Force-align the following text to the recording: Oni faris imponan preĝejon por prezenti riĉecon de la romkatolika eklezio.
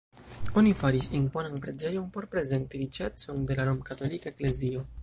Oni 0.61 0.71
faris 0.79 1.09
imponan 1.19 1.61
preĝejon 1.65 2.09
por 2.17 2.29
prezenti 2.33 2.83
riĉecon 2.85 3.47
de 3.53 3.61
la 3.63 3.71
romkatolika 3.71 4.35
eklezio. 4.35 4.89